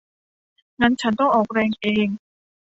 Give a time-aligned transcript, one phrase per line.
[0.79, 2.07] งั้นฉันต้องออกแรงเอง